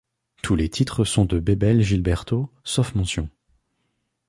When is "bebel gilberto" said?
1.37-2.49